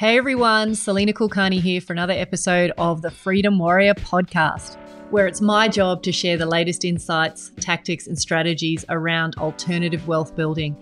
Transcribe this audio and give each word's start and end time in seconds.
Hey 0.00 0.16
everyone, 0.16 0.70
Salena 0.70 1.12
Kulkarni 1.12 1.60
here 1.60 1.82
for 1.82 1.92
another 1.92 2.14
episode 2.14 2.72
of 2.78 3.02
the 3.02 3.10
Freedom 3.10 3.58
Warrior 3.58 3.92
podcast, 3.92 4.78
where 5.10 5.26
it's 5.26 5.42
my 5.42 5.68
job 5.68 6.02
to 6.04 6.10
share 6.10 6.38
the 6.38 6.46
latest 6.46 6.86
insights, 6.86 7.50
tactics, 7.60 8.06
and 8.06 8.18
strategies 8.18 8.82
around 8.88 9.36
alternative 9.36 10.08
wealth 10.08 10.34
building. 10.34 10.74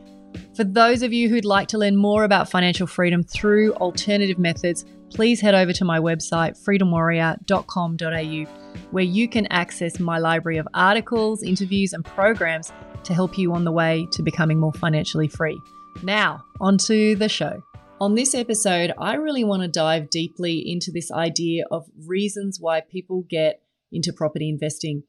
For 0.54 0.62
those 0.62 1.02
of 1.02 1.12
you 1.12 1.28
who'd 1.28 1.44
like 1.44 1.66
to 1.70 1.78
learn 1.78 1.96
more 1.96 2.22
about 2.22 2.48
financial 2.48 2.86
freedom 2.86 3.24
through 3.24 3.72
alternative 3.72 4.38
methods, 4.38 4.84
please 5.12 5.40
head 5.40 5.56
over 5.56 5.72
to 5.72 5.84
my 5.84 5.98
website, 5.98 6.56
freedomwarrior.com.au, 6.62 8.44
where 8.92 9.04
you 9.04 9.28
can 9.28 9.46
access 9.46 9.98
my 9.98 10.18
library 10.18 10.58
of 10.58 10.68
articles, 10.74 11.42
interviews, 11.42 11.92
and 11.92 12.04
programs 12.04 12.72
to 13.02 13.14
help 13.14 13.36
you 13.36 13.52
on 13.52 13.64
the 13.64 13.72
way 13.72 14.06
to 14.12 14.22
becoming 14.22 14.60
more 14.60 14.74
financially 14.74 15.26
free. 15.26 15.60
Now, 16.04 16.44
onto 16.60 17.16
the 17.16 17.28
show. 17.28 17.64
On 18.00 18.14
this 18.14 18.32
episode, 18.32 18.92
I 18.96 19.14
really 19.14 19.42
want 19.42 19.62
to 19.62 19.68
dive 19.68 20.08
deeply 20.08 20.62
into 20.64 20.92
this 20.92 21.10
idea 21.10 21.64
of 21.68 21.90
reasons 22.06 22.60
why 22.60 22.80
people 22.80 23.24
get 23.28 23.60
into 23.90 24.12
property 24.12 24.48
investing. 24.48 25.02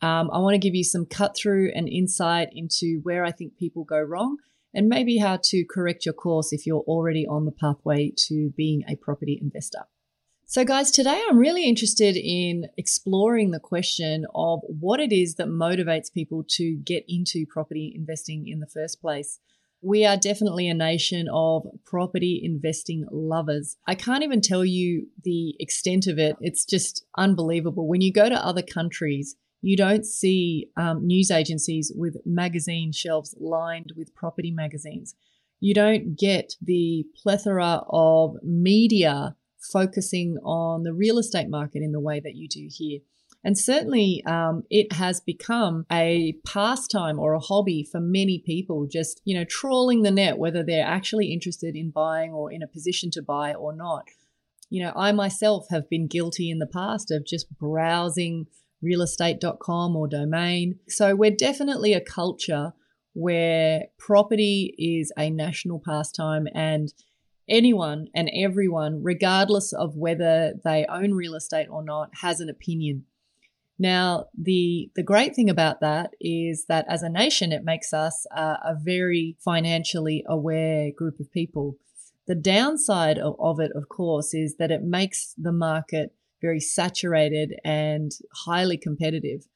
Um, 0.00 0.30
I 0.32 0.38
want 0.38 0.54
to 0.54 0.58
give 0.58 0.74
you 0.76 0.84
some 0.84 1.06
cut 1.06 1.36
through 1.36 1.72
and 1.74 1.88
insight 1.88 2.50
into 2.52 3.00
where 3.02 3.24
I 3.24 3.32
think 3.32 3.56
people 3.56 3.82
go 3.82 3.98
wrong 4.00 4.36
and 4.72 4.88
maybe 4.88 5.18
how 5.18 5.40
to 5.42 5.64
correct 5.64 6.06
your 6.06 6.12
course 6.12 6.52
if 6.52 6.66
you're 6.66 6.84
already 6.86 7.26
on 7.26 7.46
the 7.46 7.52
pathway 7.52 8.12
to 8.28 8.52
being 8.56 8.84
a 8.88 8.94
property 8.94 9.40
investor. 9.42 9.80
So, 10.46 10.64
guys, 10.64 10.92
today 10.92 11.20
I'm 11.28 11.38
really 11.38 11.64
interested 11.64 12.16
in 12.16 12.68
exploring 12.76 13.50
the 13.50 13.58
question 13.58 14.24
of 14.36 14.60
what 14.68 15.00
it 15.00 15.10
is 15.10 15.34
that 15.34 15.48
motivates 15.48 16.12
people 16.12 16.44
to 16.50 16.76
get 16.76 17.04
into 17.08 17.44
property 17.44 17.92
investing 17.96 18.46
in 18.46 18.60
the 18.60 18.68
first 18.68 19.00
place 19.00 19.40
we 19.82 20.04
are 20.04 20.16
definitely 20.16 20.68
a 20.68 20.74
nation 20.74 21.28
of 21.32 21.66
property 21.84 22.40
investing 22.42 23.06
lovers. 23.10 23.76
I 23.86 23.94
can't 23.94 24.24
even 24.24 24.40
tell 24.40 24.64
you 24.64 25.08
the 25.22 25.54
extent 25.60 26.06
of 26.06 26.18
it. 26.18 26.36
It's 26.40 26.64
just 26.64 27.04
unbelievable. 27.16 27.86
When 27.86 28.00
you 28.00 28.12
go 28.12 28.28
to 28.28 28.46
other 28.46 28.62
countries, 28.62 29.36
you 29.60 29.76
don't 29.76 30.04
see 30.04 30.68
um, 30.76 31.06
news 31.06 31.30
agencies 31.30 31.92
with 31.94 32.16
magazine 32.24 32.92
shelves 32.92 33.34
lined 33.38 33.92
with 33.96 34.14
property 34.14 34.50
magazines. 34.50 35.14
You 35.60 35.74
don't 35.74 36.16
get 36.16 36.54
the 36.60 37.06
plethora 37.22 37.82
of 37.88 38.36
media 38.42 39.36
focusing 39.72 40.36
on 40.44 40.82
the 40.82 40.92
real 40.92 41.18
estate 41.18 41.48
market 41.48 41.82
in 41.82 41.92
the 41.92 42.00
way 42.00 42.20
that 42.20 42.36
you 42.36 42.48
do 42.48 42.68
here. 42.70 43.00
And 43.46 43.56
certainly, 43.56 44.24
um, 44.26 44.64
it 44.70 44.92
has 44.94 45.20
become 45.20 45.86
a 45.90 46.34
pastime 46.44 47.20
or 47.20 47.32
a 47.32 47.38
hobby 47.38 47.84
for 47.84 48.00
many 48.00 48.42
people, 48.44 48.88
just, 48.90 49.20
you 49.24 49.38
know, 49.38 49.44
trawling 49.44 50.02
the 50.02 50.10
net, 50.10 50.36
whether 50.36 50.64
they're 50.64 50.84
actually 50.84 51.32
interested 51.32 51.76
in 51.76 51.90
buying 51.90 52.32
or 52.32 52.50
in 52.50 52.60
a 52.60 52.66
position 52.66 53.08
to 53.12 53.22
buy 53.22 53.54
or 53.54 53.72
not. 53.72 54.08
You 54.68 54.82
know, 54.82 54.92
I 54.96 55.12
myself 55.12 55.66
have 55.70 55.88
been 55.88 56.08
guilty 56.08 56.50
in 56.50 56.58
the 56.58 56.66
past 56.66 57.12
of 57.12 57.24
just 57.24 57.56
browsing 57.56 58.48
realestate.com 58.84 59.94
or 59.94 60.08
domain. 60.08 60.80
So 60.88 61.14
we're 61.14 61.30
definitely 61.30 61.92
a 61.92 62.00
culture 62.00 62.72
where 63.12 63.84
property 63.96 64.74
is 64.76 65.12
a 65.16 65.30
national 65.30 65.80
pastime 65.86 66.48
and 66.52 66.92
anyone 67.48 68.08
and 68.12 68.28
everyone, 68.34 69.04
regardless 69.04 69.72
of 69.72 69.94
whether 69.94 70.54
they 70.64 70.84
own 70.88 71.12
real 71.12 71.36
estate 71.36 71.68
or 71.70 71.84
not, 71.84 72.10
has 72.22 72.40
an 72.40 72.48
opinion. 72.48 73.04
Now, 73.78 74.26
the 74.36 74.90
the 74.96 75.02
great 75.02 75.34
thing 75.34 75.50
about 75.50 75.80
that 75.80 76.12
is 76.20 76.64
that 76.68 76.86
as 76.88 77.02
a 77.02 77.10
nation, 77.10 77.52
it 77.52 77.64
makes 77.64 77.92
us 77.92 78.26
uh, 78.34 78.56
a 78.64 78.74
very 78.74 79.36
financially 79.44 80.24
aware 80.26 80.90
group 80.90 81.20
of 81.20 81.30
people. 81.30 81.76
The 82.26 82.34
downside 82.34 83.18
of, 83.18 83.36
of 83.38 83.60
it, 83.60 83.70
of 83.74 83.88
course, 83.88 84.34
is 84.34 84.56
that 84.56 84.70
it 84.70 84.82
makes 84.82 85.34
the 85.36 85.52
market 85.52 86.14
very 86.40 86.60
saturated 86.60 87.54
and 87.64 88.12
highly 88.46 88.76
competitive. 88.76 89.46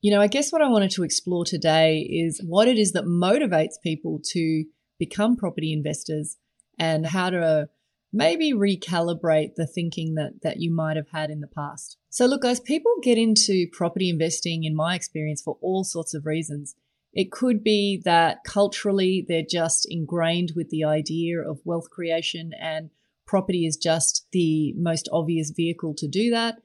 You 0.00 0.10
know, 0.10 0.20
I 0.20 0.26
guess 0.26 0.52
what 0.52 0.62
I 0.62 0.68
wanted 0.68 0.90
to 0.92 1.02
explore 1.02 1.46
today 1.46 2.00
is 2.00 2.40
what 2.44 2.68
it 2.68 2.78
is 2.78 2.92
that 2.92 3.04
motivates 3.04 3.80
people 3.82 4.20
to 4.32 4.64
become 4.98 5.36
property 5.36 5.72
investors 5.72 6.36
and 6.78 7.06
how 7.06 7.30
to 7.30 7.68
maybe 8.14 8.52
recalibrate 8.52 9.56
the 9.56 9.66
thinking 9.66 10.14
that 10.14 10.40
that 10.42 10.60
you 10.60 10.72
might 10.72 10.96
have 10.96 11.08
had 11.12 11.30
in 11.30 11.40
the 11.40 11.48
past. 11.48 11.96
So 12.08 12.26
look 12.26 12.42
guys, 12.42 12.60
people 12.60 12.92
get 13.02 13.18
into 13.18 13.66
property 13.72 14.08
investing 14.08 14.64
in 14.64 14.74
my 14.74 14.94
experience 14.94 15.42
for 15.42 15.58
all 15.60 15.84
sorts 15.84 16.14
of 16.14 16.24
reasons. 16.24 16.76
It 17.12 17.30
could 17.30 17.62
be 17.62 18.00
that 18.04 18.38
culturally 18.44 19.24
they're 19.26 19.42
just 19.48 19.86
ingrained 19.90 20.52
with 20.56 20.70
the 20.70 20.84
idea 20.84 21.40
of 21.40 21.60
wealth 21.64 21.90
creation 21.90 22.52
and 22.60 22.90
property 23.26 23.66
is 23.66 23.76
just 23.76 24.26
the 24.32 24.74
most 24.76 25.08
obvious 25.12 25.50
vehicle 25.50 25.94
to 25.98 26.08
do 26.08 26.30
that. 26.30 26.56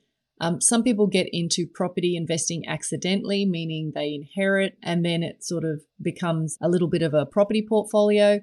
Um, 0.42 0.62
some 0.62 0.84
people 0.84 1.08
get 1.08 1.28
into 1.34 1.68
property 1.68 2.16
investing 2.16 2.64
accidentally, 2.68 3.46
meaning 3.46 3.92
they 3.94 4.14
inherit 4.14 4.78
and 4.82 5.04
then 5.04 5.22
it 5.22 5.44
sort 5.44 5.66
of 5.66 5.82
becomes 6.02 6.58
a 6.62 6.70
little 6.70 6.88
bit 6.88 7.02
of 7.02 7.14
a 7.14 7.26
property 7.26 7.66
portfolio. 7.68 8.42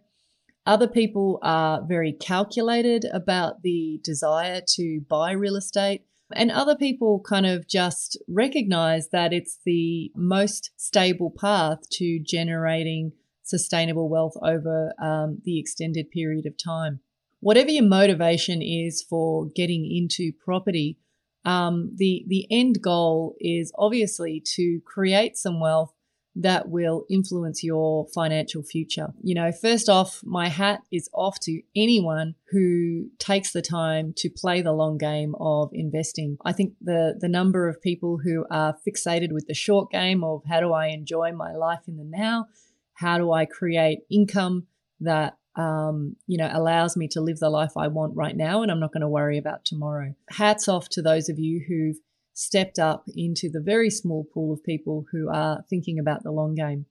Other 0.67 0.89
people 0.89 1.39
are 1.43 1.81
very 1.87 2.13
calculated 2.13 3.07
about 3.13 3.63
the 3.63 4.01
desire 4.03 4.61
to 4.75 5.01
buy 5.09 5.31
real 5.31 5.55
estate. 5.55 6.03
And 6.35 6.51
other 6.51 6.75
people 6.75 7.21
kind 7.21 7.47
of 7.47 7.69
just 7.69 8.19
recognize 8.27 9.11
that 9.11 9.33
it's 9.33 9.61
the 9.65 10.11
most 10.17 10.73
stable 10.77 11.31
path 11.31 11.89
to 11.93 12.19
generating 12.19 13.13
sustainable 13.45 14.09
wealth 14.09 14.35
over 14.43 14.93
um, 15.01 15.39
the 15.45 15.61
extended 15.61 16.11
period 16.11 16.47
of 16.47 16.57
time. 16.57 16.99
Whatever 17.39 17.71
your 17.71 17.85
motivation 17.85 18.61
is 18.61 19.05
for 19.09 19.47
getting 19.55 19.89
into 19.89 20.33
property, 20.45 20.99
um, 21.45 21.93
the 21.95 22.25
the 22.27 22.49
end 22.51 22.83
goal 22.83 23.37
is 23.39 23.73
obviously 23.79 24.43
to 24.57 24.81
create 24.85 25.37
some 25.37 25.61
wealth 25.61 25.95
that 26.37 26.69
will 26.69 27.05
influence 27.09 27.65
your 27.65 28.07
financial 28.15 28.63
future. 28.63 29.09
You 29.23 29.35
know, 29.35 29.53
first 29.53 29.89
off, 29.89 30.21
my 30.23 30.49
hat 30.49 30.83
is 30.93 31.09
off 31.15 31.41
to 31.41 31.63
anyone 31.75 32.35
who 32.51 33.09
takes 33.19 33.53
the 33.53 33.63
time 33.63 34.13
to 34.19 34.29
play 34.29 34.61
the 34.61 34.73
long 34.73 34.99
game 34.99 35.35
of 35.41 35.71
investing. 35.73 36.37
I 36.45 36.53
think 36.53 36.75
the 36.81 37.17
the 37.19 37.29
number 37.29 37.69
of 37.69 37.81
people 37.81 38.19
who 38.23 38.45
are 38.51 38.77
fixated 38.87 39.33
with 39.33 39.47
the 39.47 39.55
short 39.55 39.91
game 39.91 40.23
of 40.23 40.43
how 40.49 40.61
do 40.61 40.73
I 40.73 40.89
enjoy 40.89 41.33
my 41.33 41.53
life 41.53 41.81
in 41.89 41.97
the 41.97 42.05
now? 42.05 42.47
How 42.93 43.17
do 43.17 43.33
I 43.33 43.47
create 43.47 44.01
income 44.11 44.67
that 45.01 45.37
um, 45.57 46.17
you 46.27 46.37
know, 46.37 46.51
allows 46.53 46.99
me 46.99 47.09
to 47.09 47.23
live 47.23 47.39
the 47.39 47.49
life 47.49 47.79
I 47.79 47.89
want 47.89 48.15
right 48.15 48.37
now, 48.37 48.63
and 48.63 48.71
I'm 48.71 48.79
not 48.79 48.93
going 48.93 49.01
to 49.01 49.09
worry 49.09 49.39
about 49.39 49.65
tomorrow. 49.65 50.15
Hats 50.29 50.69
off 50.69 50.91
to 50.91 51.01
those 51.01 51.31
of 51.31 51.39
you 51.39 51.65
who've 51.67 51.97
stepped 52.37 52.79
up 52.79 53.07
into 53.17 53.49
the 53.51 53.63
very 53.63 53.89
small 53.89 54.23
pool 54.23 54.53
of 54.53 54.63
people 54.63 55.07
who 55.11 55.29
are 55.31 55.65
thinking 55.71 55.99
about 55.99 56.23
the 56.23 56.31
long 56.31 56.55
game. 56.55 56.85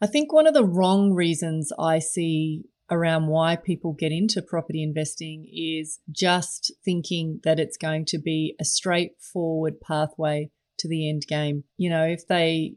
I 0.00 0.06
think 0.06 0.32
one 0.32 0.46
of 0.46 0.54
the 0.54 0.64
wrong 0.64 1.12
reasons 1.12 1.72
I 1.76 1.98
see 1.98 2.62
around 2.88 3.26
why 3.26 3.56
people 3.56 3.94
get 3.94 4.12
into 4.12 4.40
property 4.40 4.80
investing 4.80 5.48
is 5.52 5.98
just 6.10 6.72
thinking 6.84 7.40
that 7.42 7.58
it's 7.58 7.76
going 7.76 8.04
to 8.06 8.18
be 8.18 8.54
a 8.60 8.64
straightforward 8.64 9.80
pathway 9.80 10.50
to 10.78 10.88
the 10.88 11.08
end 11.08 11.26
game. 11.26 11.64
You 11.76 11.90
know, 11.90 12.04
if 12.04 12.26
they 12.28 12.76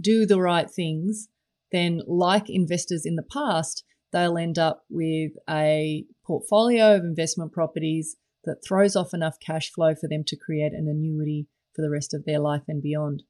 do 0.00 0.26
the 0.26 0.40
right 0.40 0.70
things, 0.70 1.28
then 1.72 2.02
like 2.06 2.48
investors 2.48 3.04
in 3.04 3.16
the 3.16 3.22
past, 3.22 3.82
they'll 4.12 4.38
end 4.38 4.60
up 4.60 4.84
with 4.88 5.32
a 5.50 6.04
portfolio 6.24 6.94
of 6.94 7.02
investment 7.02 7.52
properties 7.52 8.16
that 8.44 8.62
throws 8.64 8.94
off 8.94 9.12
enough 9.12 9.40
cash 9.40 9.72
flow 9.72 9.94
for 9.96 10.06
them 10.06 10.22
to 10.28 10.36
create 10.36 10.72
an 10.72 10.86
annuity 10.88 11.48
for 11.74 11.82
the 11.82 11.90
rest 11.90 12.14
of 12.14 12.24
their 12.24 12.38
life 12.38 12.62
and 12.68 12.82
beyond. 12.82 13.22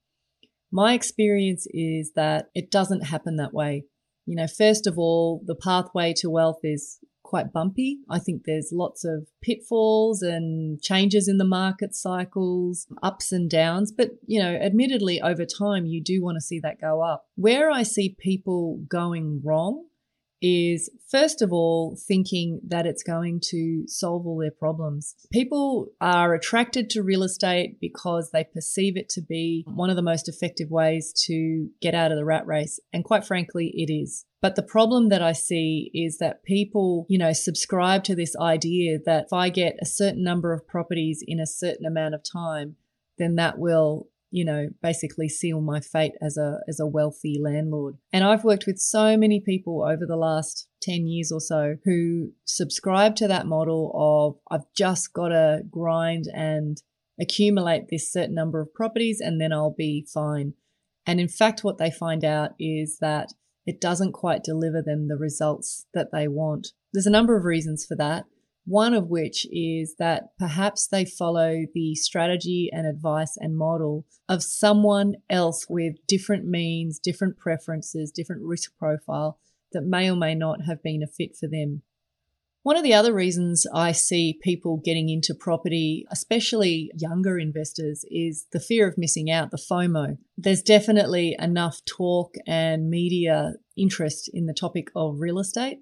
My 0.70 0.94
experience 0.94 1.66
is 1.70 2.12
that 2.16 2.46
it 2.54 2.70
doesn't 2.70 3.06
happen 3.06 3.36
that 3.36 3.54
way. 3.54 3.84
You 4.26 4.36
know, 4.36 4.46
first 4.46 4.86
of 4.86 4.98
all, 4.98 5.42
the 5.44 5.54
pathway 5.54 6.14
to 6.16 6.30
wealth 6.30 6.60
is 6.62 6.98
quite 7.22 7.52
bumpy. 7.52 7.98
I 8.08 8.18
think 8.18 8.42
there's 8.44 8.70
lots 8.72 9.04
of 9.04 9.28
pitfalls 9.42 10.22
and 10.22 10.80
changes 10.80 11.26
in 11.26 11.38
the 11.38 11.44
market 11.44 11.94
cycles, 11.94 12.86
ups 13.02 13.32
and 13.32 13.50
downs. 13.50 13.92
But, 13.92 14.10
you 14.26 14.40
know, 14.40 14.54
admittedly, 14.54 15.20
over 15.20 15.44
time, 15.44 15.86
you 15.86 16.02
do 16.02 16.22
want 16.22 16.36
to 16.36 16.40
see 16.40 16.60
that 16.60 16.80
go 16.80 17.02
up. 17.02 17.26
Where 17.34 17.70
I 17.70 17.82
see 17.82 18.16
people 18.18 18.80
going 18.88 19.40
wrong 19.44 19.84
is 20.46 20.90
first 21.10 21.40
of 21.40 21.54
all 21.54 21.96
thinking 21.96 22.60
that 22.68 22.84
it's 22.84 23.02
going 23.02 23.40
to 23.40 23.84
solve 23.86 24.26
all 24.26 24.36
their 24.36 24.50
problems. 24.50 25.16
People 25.32 25.88
are 26.02 26.34
attracted 26.34 26.90
to 26.90 27.02
real 27.02 27.22
estate 27.22 27.80
because 27.80 28.30
they 28.30 28.44
perceive 28.44 28.94
it 28.98 29.08
to 29.08 29.22
be 29.22 29.64
one 29.66 29.88
of 29.88 29.96
the 29.96 30.02
most 30.02 30.28
effective 30.28 30.70
ways 30.70 31.14
to 31.24 31.70
get 31.80 31.94
out 31.94 32.12
of 32.12 32.18
the 32.18 32.26
rat 32.26 32.46
race. 32.46 32.78
And 32.92 33.04
quite 33.04 33.24
frankly, 33.24 33.72
it 33.74 33.90
is. 33.90 34.26
But 34.42 34.54
the 34.54 34.62
problem 34.62 35.08
that 35.08 35.22
I 35.22 35.32
see 35.32 35.90
is 35.94 36.18
that 36.18 36.44
people, 36.44 37.06
you 37.08 37.16
know, 37.16 37.32
subscribe 37.32 38.04
to 38.04 38.14
this 38.14 38.36
idea 38.36 38.98
that 39.06 39.24
if 39.24 39.32
I 39.32 39.48
get 39.48 39.78
a 39.80 39.86
certain 39.86 40.22
number 40.22 40.52
of 40.52 40.68
properties 40.68 41.24
in 41.26 41.40
a 41.40 41.46
certain 41.46 41.86
amount 41.86 42.14
of 42.14 42.22
time, 42.22 42.76
then 43.16 43.36
that 43.36 43.58
will 43.58 44.08
you 44.34 44.44
know, 44.44 44.68
basically 44.82 45.28
seal 45.28 45.60
my 45.60 45.78
fate 45.78 46.14
as 46.20 46.36
a 46.36 46.58
as 46.66 46.80
a 46.80 46.86
wealthy 46.86 47.38
landlord. 47.40 47.98
And 48.12 48.24
I've 48.24 48.42
worked 48.42 48.66
with 48.66 48.78
so 48.80 49.16
many 49.16 49.38
people 49.38 49.84
over 49.84 50.04
the 50.04 50.16
last 50.16 50.66
10 50.82 51.06
years 51.06 51.30
or 51.30 51.40
so 51.40 51.76
who 51.84 52.32
subscribe 52.44 53.14
to 53.16 53.28
that 53.28 53.46
model 53.46 53.92
of 53.94 54.36
I've 54.50 54.66
just 54.76 55.12
got 55.12 55.28
to 55.28 55.62
grind 55.70 56.24
and 56.34 56.82
accumulate 57.20 57.90
this 57.90 58.12
certain 58.12 58.34
number 58.34 58.60
of 58.60 58.74
properties 58.74 59.20
and 59.20 59.40
then 59.40 59.52
I'll 59.52 59.74
be 59.78 60.04
fine. 60.12 60.54
And 61.06 61.20
in 61.20 61.28
fact, 61.28 61.62
what 61.62 61.78
they 61.78 61.92
find 61.92 62.24
out 62.24 62.54
is 62.58 62.98
that 63.00 63.28
it 63.66 63.80
doesn't 63.80 64.14
quite 64.14 64.42
deliver 64.42 64.82
them 64.82 65.06
the 65.06 65.16
results 65.16 65.86
that 65.94 66.08
they 66.10 66.26
want. 66.26 66.72
There's 66.92 67.06
a 67.06 67.10
number 67.10 67.36
of 67.36 67.44
reasons 67.44 67.86
for 67.86 67.94
that. 67.98 68.24
One 68.66 68.94
of 68.94 69.08
which 69.08 69.46
is 69.52 69.96
that 69.98 70.36
perhaps 70.38 70.86
they 70.86 71.04
follow 71.04 71.64
the 71.74 71.94
strategy 71.94 72.70
and 72.72 72.86
advice 72.86 73.36
and 73.36 73.56
model 73.56 74.06
of 74.28 74.42
someone 74.42 75.16
else 75.28 75.66
with 75.68 75.96
different 76.06 76.46
means, 76.46 76.98
different 76.98 77.36
preferences, 77.36 78.10
different 78.10 78.42
risk 78.42 78.72
profile 78.78 79.38
that 79.72 79.82
may 79.82 80.10
or 80.10 80.16
may 80.16 80.34
not 80.34 80.64
have 80.66 80.82
been 80.82 81.02
a 81.02 81.06
fit 81.06 81.36
for 81.36 81.46
them. 81.46 81.82
One 82.62 82.78
of 82.78 82.82
the 82.82 82.94
other 82.94 83.12
reasons 83.12 83.66
I 83.74 83.92
see 83.92 84.38
people 84.42 84.80
getting 84.82 85.10
into 85.10 85.34
property, 85.34 86.06
especially 86.10 86.90
younger 86.96 87.38
investors, 87.38 88.06
is 88.10 88.46
the 88.52 88.60
fear 88.60 88.88
of 88.88 88.96
missing 88.96 89.30
out, 89.30 89.50
the 89.50 89.58
FOMO. 89.58 90.16
There's 90.38 90.62
definitely 90.62 91.36
enough 91.38 91.84
talk 91.84 92.36
and 92.46 92.88
media 92.88 93.56
interest 93.76 94.30
in 94.32 94.46
the 94.46 94.54
topic 94.54 94.88
of 94.96 95.20
real 95.20 95.38
estate. 95.38 95.80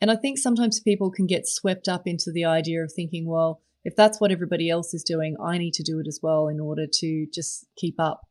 And 0.00 0.10
I 0.10 0.16
think 0.16 0.38
sometimes 0.38 0.80
people 0.80 1.10
can 1.10 1.26
get 1.26 1.48
swept 1.48 1.88
up 1.88 2.06
into 2.06 2.30
the 2.32 2.44
idea 2.44 2.82
of 2.82 2.92
thinking, 2.92 3.26
well, 3.26 3.60
if 3.84 3.94
that's 3.94 4.20
what 4.20 4.32
everybody 4.32 4.70
else 4.70 4.94
is 4.94 5.04
doing, 5.04 5.36
I 5.42 5.58
need 5.58 5.74
to 5.74 5.82
do 5.82 5.98
it 6.00 6.06
as 6.06 6.20
well 6.22 6.48
in 6.48 6.58
order 6.60 6.86
to 7.00 7.26
just 7.32 7.66
keep 7.76 7.96
up. 7.98 8.22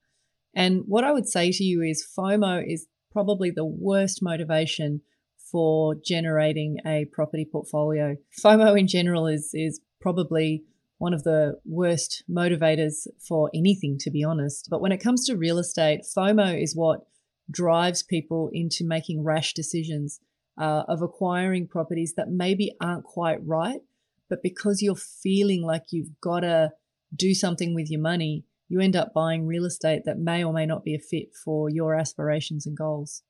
And 0.56 0.83
what 0.86 1.04
I 1.04 1.12
would 1.12 1.27
say 1.27 1.51
to 1.51 1.63
you 1.63 1.81
is 1.81 2.06
FOMO 2.18 2.63
is 2.65 2.88
probably 3.12 3.51
the 3.51 3.65
worst 3.65 4.21
motivation 4.21 5.01
for 5.38 5.95
generating 5.95 6.77
a 6.86 7.06
property 7.12 7.48
portfolio. 7.50 8.18
FOMO 8.44 8.77
in 8.77 8.88
general 8.88 9.27
is 9.27 9.51
is 9.54 9.80
probably 10.01 10.63
one 10.98 11.13
of 11.13 11.24
the 11.24 11.59
worst 11.66 12.24
motivators 12.30 13.07
for 13.19 13.50
anything, 13.54 13.98
to 14.00 14.09
be 14.09 14.24
honest. 14.24 14.68
But 14.69 14.81
when 14.81 14.92
it 14.92 15.04
comes 15.04 15.25
to 15.25 15.38
real 15.38 15.59
estate, 15.59 16.01
FOMO 16.04 16.62
is 16.62 16.75
what 16.75 17.06
drives 17.51 18.01
people 18.01 18.50
into 18.54 18.86
making 18.86 19.24
rash 19.24 19.54
decisions 19.54 20.19
uh, 20.60 20.84
of 20.88 21.02
acquiring 21.02 21.68
properties 21.68 22.14
that 22.18 22.30
maybe 22.30 22.76
aren't 22.82 23.04
quite 23.04 23.46
right. 23.46 23.82
But 24.30 24.44
because 24.44 24.82
you're 24.82 24.96
feeling 24.96 25.64
like 25.64 25.84
you've 25.92 26.20
got 26.22 26.42
to 26.42 26.72
do 27.16 27.34
something 27.34 27.76
with 27.76 27.90
your 27.90 28.02
money, 28.02 28.46
you 28.68 28.80
end 28.80 28.96
up 28.96 29.14
buying 29.14 29.46
real 29.46 29.66
estate 29.66 30.04
that 30.06 30.18
may 30.18 30.44
or 30.44 30.54
may 30.54 30.66
not 30.66 30.84
be 30.84 30.96
a 30.96 31.00
fit 31.00 31.36
for 31.44 31.70
your 31.70 31.96
aspirations 31.96 32.66
and 32.66 32.76
goals. 32.76 33.24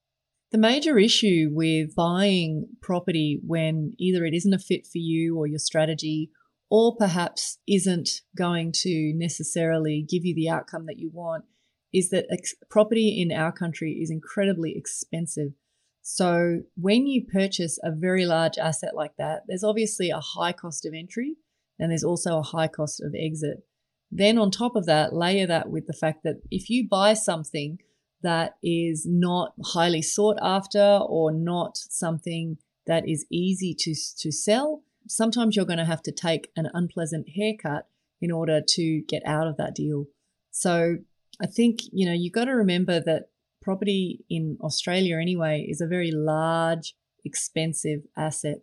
The 0.51 0.57
major 0.57 0.99
issue 0.99 1.49
with 1.51 1.95
buying 1.95 2.67
property 2.81 3.41
when 3.45 3.93
either 3.97 4.23
it 4.23 4.35
isn't 4.35 4.53
a 4.53 4.59
fit 4.59 4.85
for 4.85 4.99
you 4.99 5.35
or 5.37 5.47
your 5.47 5.59
strategy, 5.59 6.29
or 6.69 6.95
perhaps 6.95 7.57
isn't 7.67 8.21
going 8.37 8.71
to 8.71 9.13
necessarily 9.15 10.05
give 10.07 10.23
you 10.23 10.35
the 10.35 10.49
outcome 10.49 10.85
that 10.85 10.99
you 10.99 11.09
want, 11.11 11.45
is 11.91 12.09
that 12.11 12.25
ex- 12.31 12.55
property 12.69 13.19
in 13.21 13.35
our 13.35 13.51
country 13.51 13.99
is 14.01 14.09
incredibly 14.09 14.77
expensive. 14.77 15.53
So 16.03 16.59
when 16.75 17.07
you 17.07 17.25
purchase 17.25 17.79
a 17.81 17.89
very 17.91 18.25
large 18.25 18.57
asset 18.57 18.93
like 18.93 19.15
that, 19.17 19.43
there's 19.47 19.63
obviously 19.63 20.09
a 20.09 20.19
high 20.19 20.51
cost 20.51 20.85
of 20.85 20.93
entry 20.93 21.37
and 21.79 21.89
there's 21.89 22.03
also 22.03 22.37
a 22.37 22.43
high 22.43 22.67
cost 22.67 23.01
of 23.01 23.15
exit. 23.17 23.65
Then 24.11 24.37
on 24.37 24.51
top 24.51 24.75
of 24.75 24.85
that, 24.85 25.13
layer 25.13 25.47
that 25.47 25.69
with 25.69 25.87
the 25.87 25.93
fact 25.93 26.23
that 26.23 26.41
if 26.51 26.69
you 26.69 26.87
buy 26.87 27.13
something 27.13 27.79
that 28.21 28.57
is 28.61 29.05
not 29.09 29.53
highly 29.73 30.01
sought 30.01 30.37
after 30.41 30.99
or 31.07 31.31
not 31.31 31.77
something 31.77 32.57
that 32.85 33.07
is 33.07 33.25
easy 33.31 33.73
to, 33.79 33.95
to 34.19 34.31
sell, 34.31 34.83
sometimes 35.07 35.55
you're 35.55 35.65
going 35.65 35.79
to 35.79 35.85
have 35.85 36.03
to 36.03 36.11
take 36.11 36.51
an 36.57 36.69
unpleasant 36.73 37.27
haircut 37.35 37.87
in 38.21 38.29
order 38.29 38.61
to 38.65 39.01
get 39.07 39.23
out 39.25 39.47
of 39.47 39.55
that 39.55 39.73
deal. 39.73 40.05
So 40.51 40.97
I 41.41 41.47
think, 41.47 41.79
you 41.91 42.05
know, 42.05 42.13
you've 42.13 42.33
got 42.33 42.45
to 42.45 42.55
remember 42.55 42.99
that 42.99 43.29
property 43.63 44.25
in 44.29 44.57
Australia 44.61 45.17
anyway 45.19 45.65
is 45.67 45.81
a 45.81 45.87
very 45.87 46.11
large, 46.11 46.93
expensive 47.25 48.01
asset. 48.17 48.57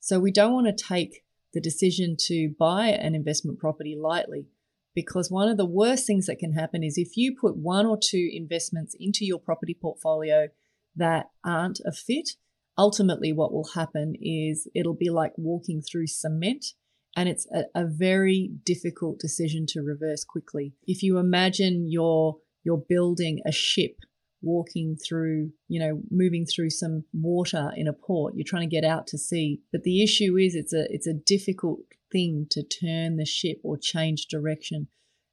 So 0.00 0.18
we 0.18 0.32
don't 0.32 0.52
want 0.52 0.66
to 0.66 0.84
take 0.84 1.22
the 1.54 1.60
decision 1.60 2.16
to 2.18 2.54
buy 2.58 2.88
an 2.88 3.14
investment 3.14 3.58
property 3.58 3.96
lightly 3.96 4.46
because 4.94 5.30
one 5.30 5.48
of 5.48 5.56
the 5.56 5.66
worst 5.66 6.06
things 6.06 6.26
that 6.26 6.38
can 6.38 6.54
happen 6.54 6.82
is 6.82 6.98
if 6.98 7.16
you 7.16 7.34
put 7.38 7.56
one 7.56 7.86
or 7.86 7.98
two 8.02 8.30
investments 8.32 8.96
into 8.98 9.24
your 9.24 9.38
property 9.38 9.76
portfolio 9.80 10.48
that 10.96 11.26
aren't 11.44 11.80
a 11.86 11.92
fit, 11.92 12.30
ultimately 12.76 13.32
what 13.32 13.52
will 13.52 13.70
happen 13.74 14.14
is 14.20 14.68
it'll 14.74 14.94
be 14.94 15.10
like 15.10 15.32
walking 15.36 15.82
through 15.82 16.06
cement 16.06 16.66
and 17.14 17.28
it's 17.28 17.46
a, 17.54 17.64
a 17.74 17.86
very 17.86 18.50
difficult 18.64 19.18
decision 19.18 19.66
to 19.68 19.82
reverse 19.82 20.24
quickly. 20.24 20.74
If 20.86 21.02
you 21.02 21.18
imagine 21.18 21.86
you're 21.88 22.38
you're 22.64 22.84
building 22.88 23.40
a 23.46 23.52
ship 23.52 23.96
walking 24.42 24.96
through, 24.96 25.50
you 25.68 25.80
know, 25.80 26.02
moving 26.10 26.44
through 26.44 26.70
some 26.70 27.04
water 27.12 27.70
in 27.76 27.86
a 27.88 27.92
port. 27.92 28.34
You're 28.34 28.44
trying 28.46 28.68
to 28.68 28.74
get 28.74 28.84
out 28.84 29.06
to 29.08 29.18
sea. 29.18 29.60
But 29.70 29.84
the 29.84 30.02
issue 30.02 30.36
is 30.36 30.54
it's 30.54 30.72
a 30.72 30.86
it's 30.90 31.06
a 31.06 31.14
difficult 31.14 31.80
thing 32.10 32.46
to 32.50 32.62
turn 32.62 33.16
the 33.16 33.24
ship 33.24 33.58
or 33.62 33.78
change 33.78 34.26
direction. 34.26 34.88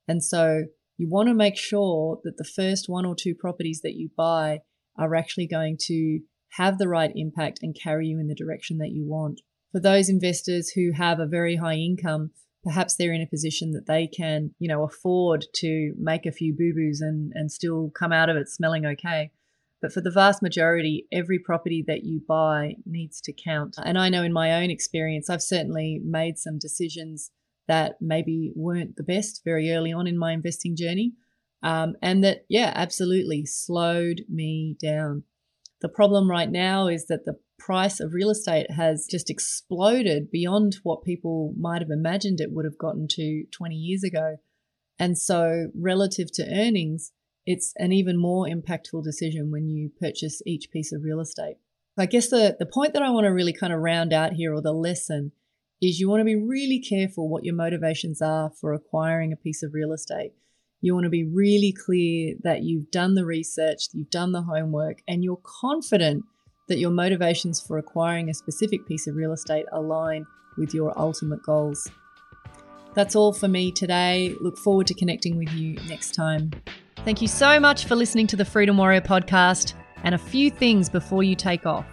And 0.08 0.24
so 0.24 0.64
you 0.98 1.10
want 1.10 1.30
to 1.30 1.34
make 1.34 1.58
sure 1.58 2.20
that 2.24 2.38
the 2.38 2.44
first 2.44 2.90
one 2.90 3.06
or 3.06 3.16
two 3.16 3.36
properties 3.36 3.82
that 3.84 3.96
you 3.96 4.10
buy 4.18 4.62
are 4.98 5.16
actually 5.16 5.48
going 5.48 5.78
to 5.88 6.20
have 6.54 6.78
the 6.78 6.88
right 6.88 7.12
impact 7.16 7.60
and 7.62 7.80
carry 7.80 8.08
you 8.08 8.20
in 8.20 8.28
the 8.28 8.36
direction 8.36 8.78
that 8.80 8.92
you 8.92 9.06
want. 9.06 9.42
For 9.72 9.80
those 9.80 10.10
investors 10.10 10.72
who 10.72 10.92
have 10.94 11.20
a 11.20 11.28
very 11.28 11.58
high 11.58 11.76
income, 11.76 12.32
perhaps 12.64 12.96
they're 12.96 13.14
in 13.14 13.22
a 13.22 13.28
position 13.28 13.72
that 13.72 13.88
they 13.88 14.08
can, 14.08 14.54
you 14.60 14.68
know, 14.68 14.84
afford 14.84 15.46
to 15.56 15.94
make 15.98 16.26
a 16.26 16.32
few 16.32 16.54
boo 16.54 16.74
boos 16.76 17.02
and, 17.02 17.32
and 17.34 17.52
still 17.52 17.92
come 17.98 18.12
out 18.12 18.30
of 18.30 18.38
it 18.38 18.50
smelling 18.50 18.86
okay. 18.86 19.32
But 19.82 19.94
for 19.94 20.02
the 20.02 20.12
vast 20.12 20.42
majority, 20.42 21.08
every 21.12 21.40
property 21.40 21.84
that 21.88 22.04
you 22.04 22.22
buy 22.28 22.76
needs 22.86 23.22
to 23.22 23.34
count. 23.34 23.76
And 23.84 23.98
I 23.98 24.10
know 24.10 24.24
in 24.24 24.34
my 24.34 24.62
own 24.62 24.70
experience, 24.70 25.30
I've 25.30 25.42
certainly 25.42 26.02
made 26.04 26.38
some 26.38 26.60
decisions 26.60 27.32
that 27.70 27.96
maybe 28.02 28.52
weren't 28.56 28.98
the 28.98 29.04
best 29.04 29.42
very 29.46 29.72
early 29.72 29.94
on 29.94 30.08
in 30.08 30.18
my 30.18 30.34
investing 30.34 30.76
journey. 30.76 31.14
Um, 31.64 31.96
and 32.02 32.24
that, 32.24 32.46
yeah, 32.50 32.74
absolutely 32.76 33.46
slowed 33.46 34.24
me 34.28 34.76
down. 34.82 35.24
The 35.81 35.90
problem 35.90 36.30
right 36.30 36.52
now 36.52 36.88
is 36.88 37.08
that 37.08 37.26
the 37.26 37.40
price 37.58 38.00
of 38.00 38.14
real 38.14 38.30
estate 38.30 38.72
has 38.72 39.08
just 39.10 39.30
exploded 39.30 40.31
beyond 40.31 40.78
what 40.84 41.04
people 41.04 41.54
might 41.58 41.81
have 41.81 41.92
imagined 41.92 42.42
it 42.42 42.52
would 42.52 42.66
have 42.66 42.78
gotten 42.78 43.08
to 43.10 43.46
20 43.51 43.75
years 43.75 44.03
ago. 44.03 44.38
And 44.98 45.18
so, 45.18 45.72
relative 45.74 46.32
to 46.34 46.44
earnings, 46.44 47.13
it's 47.46 47.74
an 47.77 47.94
even 47.94 48.18
more 48.18 48.46
impactful 48.46 49.03
decision 49.03 49.51
when 49.51 49.70
you 49.70 49.92
purchase 50.00 50.42
each 50.46 50.72
piece 50.72 50.92
of 50.92 51.03
real 51.03 51.22
estate. 51.22 51.58
I 51.98 52.06
guess 52.06 52.30
the, 52.30 52.56
the 52.58 52.65
point 52.65 52.94
that 52.94 53.01
I 53.01 53.10
want 53.10 53.25
to 53.25 53.30
really 53.34 53.53
kind 53.53 53.74
of 53.74 53.80
round 53.80 54.13
out 54.13 54.34
here, 54.34 54.53
or 54.53 54.62
the 54.62 54.74
lesson, 54.74 55.32
is 55.82 56.00
you 56.00 56.10
want 56.10 56.22
to 56.22 56.25
be 56.25 56.36
really 56.36 56.80
careful 56.80 57.30
what 57.30 57.46
your 57.46 57.56
motivations 57.56 58.22
are 58.22 58.51
for 58.51 58.74
acquiring 58.74 59.32
a 59.32 59.38
piece 59.38 59.63
of 59.63 59.74
real 59.74 59.94
estate. 59.94 60.34
You 60.81 60.93
want 60.93 61.03
to 61.03 61.09
be 61.09 61.25
really 61.25 61.74
clear 61.74 62.36
that 62.43 62.63
you've 62.63 62.89
done 62.89 63.15
the 63.15 63.25
research, 63.25 63.88
you've 63.93 64.09
done 64.09 64.31
the 64.31 64.43
homework, 64.43 65.01
and 65.07 65.24
you're 65.24 65.41
confident 65.43 66.24
that 66.67 66.79
your 66.79 66.91
motivations 66.91 67.59
for 67.59 67.77
acquiring 67.77 68.29
a 68.29 68.33
specific 68.33 68.88
piece 68.88 69.05
of 69.07 69.15
real 69.15 69.33
estate 69.33 69.65
align 69.71 70.25
with 70.57 70.74
your 70.74 70.98
ultimate 70.98 71.43
goals. 71.43 71.89
That's 72.93 73.15
all 73.15 73.33
for 73.33 73.48
me 73.48 73.71
today. 73.71 74.36
Look 74.39 74.57
forward 74.57 74.88
to 74.88 74.93
connecting 74.93 75.38
with 75.38 75.51
you 75.51 75.75
next 75.88 76.13
time. 76.13 76.51
Thank 77.03 77.21
you 77.21 77.27
so 77.27 77.59
much 77.59 77.86
for 77.86 77.95
listening 77.95 78.27
to 78.27 78.36
the 78.36 78.45
Freedom 78.45 78.77
Warrior 78.77 79.01
podcast. 79.01 79.74
And 80.03 80.15
a 80.15 80.17
few 80.17 80.50
things 80.50 80.88
before 80.88 81.24
you 81.24 81.36
take 81.36 81.65
off. 81.65 81.86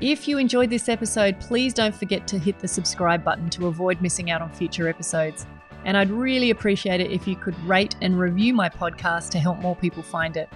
If 0.00 0.28
you 0.28 0.38
enjoyed 0.38 0.70
this 0.70 0.88
episode, 0.88 1.40
please 1.40 1.74
don't 1.74 1.94
forget 1.94 2.28
to 2.28 2.38
hit 2.38 2.60
the 2.60 2.68
subscribe 2.68 3.24
button 3.24 3.50
to 3.50 3.66
avoid 3.66 4.00
missing 4.00 4.30
out 4.30 4.40
on 4.40 4.52
future 4.52 4.88
episodes. 4.88 5.46
And 5.84 5.96
I'd 5.96 6.10
really 6.10 6.50
appreciate 6.50 7.00
it 7.00 7.10
if 7.10 7.26
you 7.26 7.36
could 7.36 7.58
rate 7.64 7.96
and 8.00 8.18
review 8.18 8.54
my 8.54 8.68
podcast 8.68 9.30
to 9.30 9.38
help 9.38 9.58
more 9.58 9.76
people 9.76 10.02
find 10.02 10.36
it. 10.36 10.48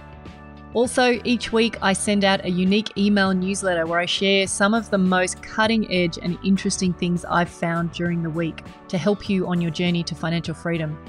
Also, 0.73 1.19
each 1.23 1.51
week 1.51 1.77
I 1.81 1.93
send 1.93 2.23
out 2.23 2.45
a 2.45 2.49
unique 2.49 2.95
email 2.95 3.33
newsletter 3.33 3.87
where 3.87 3.99
I 3.99 4.05
share 4.05 4.45
some 4.45 4.75
of 4.75 4.91
the 4.91 4.99
most 4.99 5.41
cutting 5.41 5.91
edge 5.91 6.19
and 6.21 6.37
interesting 6.43 6.93
things 6.93 7.25
I've 7.25 7.49
found 7.49 7.91
during 7.91 8.21
the 8.21 8.29
week 8.29 8.63
to 8.89 8.97
help 8.97 9.29
you 9.29 9.47
on 9.47 9.61
your 9.61 9.71
journey 9.71 10.03
to 10.03 10.13
financial 10.13 10.53
freedom. 10.53 11.03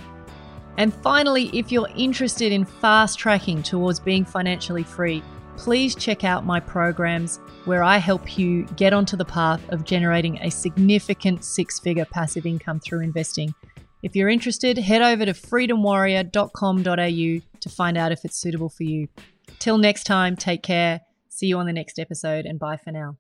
And 0.79 0.95
finally, 0.95 1.51
if 1.53 1.71
you're 1.71 1.91
interested 1.95 2.53
in 2.53 2.65
fast 2.65 3.19
tracking 3.19 3.63
towards 3.63 4.01
being 4.01 4.25
financially 4.25 4.83
free, 4.83 5.23
please 5.59 5.95
check 5.95 6.25
out 6.25 6.47
my 6.47 6.59
programs 6.59 7.39
where 7.67 7.85
I 7.85 7.99
help 7.99 8.39
you 8.39 8.65
get 8.77 8.95
onto 8.95 9.15
the 9.15 9.27
path 9.27 9.61
of 9.69 9.85
generating 9.85 10.39
a 10.39 10.51
significant 10.51 11.45
six 11.45 11.79
figure 11.79 12.07
passive 12.07 12.47
income 12.47 12.81
through 12.81 13.01
investing. 13.01 13.55
If 14.03 14.17
you're 14.17 14.29
interested, 14.29 14.79
head 14.79 15.03
over 15.03 15.27
to 15.27 15.33
freedomwarrior.com.au 15.33 17.61
to 17.61 17.69
find 17.69 17.99
out 17.99 18.13
if 18.13 18.25
it's 18.25 18.39
suitable 18.39 18.69
for 18.69 18.85
you. 18.85 19.09
Till 19.59 19.79
next 19.79 20.05
time, 20.05 20.37
take 20.37 20.63
care. 20.63 21.01
See 21.29 21.47
you 21.47 21.59
on 21.59 21.67
the 21.67 21.73
next 21.73 21.99
episode, 21.99 22.47
and 22.47 22.59
bye 22.59 22.77
for 22.77 22.93
now. 22.93 23.17